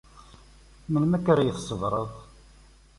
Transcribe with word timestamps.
Melmi 0.91 1.15
akka 1.17 1.29
ara 1.31 1.47
yi-tṣebbreḍ? 1.47 2.09